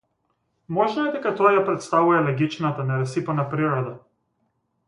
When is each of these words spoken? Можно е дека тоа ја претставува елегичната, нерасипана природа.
Можно 0.77 1.03
е 1.09 1.11
дека 1.15 1.33
тоа 1.41 1.51
ја 1.57 1.61
претставува 1.69 2.17
елегичната, 2.23 2.89
нерасипана 2.91 3.49
природа. 3.55 3.97